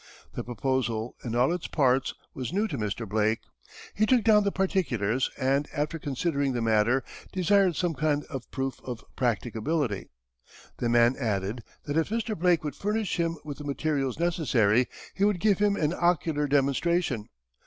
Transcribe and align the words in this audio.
The 0.33 0.43
proposal, 0.43 1.15
in 1.23 1.35
all 1.35 1.53
its 1.53 1.67
parts, 1.67 2.15
was 2.33 2.51
new 2.51 2.67
to 2.69 2.75
Mr. 2.79 3.07
Blake. 3.07 3.41
He 3.93 4.07
took 4.07 4.23
down 4.23 4.43
the 4.43 4.51
particulars, 4.51 5.29
and, 5.37 5.67
after 5.77 5.99
considering 5.99 6.53
the 6.53 6.61
matter, 6.63 7.03
desired 7.31 7.75
some 7.75 7.93
kind 7.93 8.23
of 8.23 8.49
proof 8.49 8.79
of 8.83 8.97
the 9.01 9.05
practicability. 9.15 10.09
The 10.77 10.89
man 10.89 11.15
added 11.19 11.61
that 11.85 11.97
if 11.97 12.09
Mr. 12.09 12.35
Blake 12.35 12.63
would 12.63 12.73
furnish 12.75 13.19
him 13.19 13.37
with 13.45 13.59
the 13.59 13.63
materials 13.63 14.17
necessary, 14.19 14.87
he 15.13 15.23
would 15.23 15.39
give 15.39 15.59
him 15.59 15.75
an 15.75 15.91
occular 15.91 16.49
demonstration. 16.49 17.29